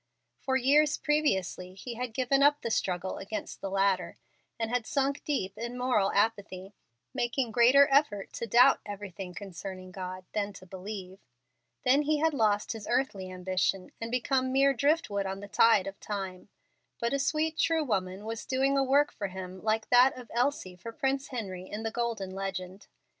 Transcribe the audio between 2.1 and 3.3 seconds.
given up the struggle